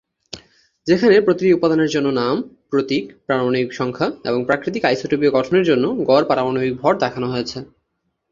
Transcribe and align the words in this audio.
যেখানে 0.87 1.15
প্রতিটি 1.21 1.51
উপাদানের 1.53 1.89
জন্য 1.89 2.07
নাম, 2.11 2.35
প্রতীক, 2.69 3.03
পারমাণবিক 3.27 3.71
সংখ্যা, 3.73 4.07
এবং 4.25 4.39
প্রাকৃতিক 4.45 4.83
আইসোটোপিয় 4.85 5.31
গঠনের 5.31 5.65
জন্য 5.65 5.85
গড় 6.03 6.25
পারমাণবিক 6.27 6.73
ভর 6.77 6.93
দেখানো 6.97 7.27
হয়েছে। 7.29 7.57